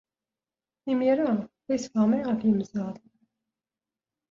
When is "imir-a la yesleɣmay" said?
0.91-2.21